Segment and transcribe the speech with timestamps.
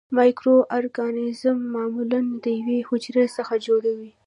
[0.17, 4.11] مایکرو ارګانیزمونه معمولاً د یوې حجرې څخه جوړ وي.